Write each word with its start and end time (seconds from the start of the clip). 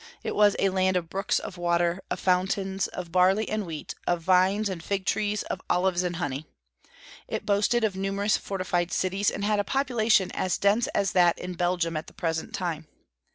It 0.23 0.33
was 0.35 0.55
"a 0.57 0.69
land 0.71 0.97
of 0.97 1.11
brooks 1.11 1.37
of 1.37 1.59
water, 1.59 2.01
of 2.09 2.19
fountains, 2.19 2.87
of 2.87 3.11
barley 3.11 3.47
and 3.47 3.67
wheat, 3.67 3.93
of 4.07 4.23
vines 4.23 4.67
and 4.67 4.83
fig 4.83 5.05
trees, 5.05 5.43
of 5.43 5.61
olives 5.69 6.01
and 6.01 6.15
honey." 6.15 6.47
It 7.27 7.45
boasted 7.45 7.83
of 7.83 7.95
numerous 7.95 8.35
fortified 8.35 8.91
cities, 8.91 9.29
and 9.29 9.45
had 9.45 9.59
a 9.59 9.63
population 9.63 10.31
as 10.31 10.57
dense 10.57 10.87
as 10.87 11.11
that 11.11 11.37
in 11.37 11.53
Belgium 11.53 11.95
at 11.95 12.07
the 12.07 12.13
present 12.13 12.51
time. 12.55 12.87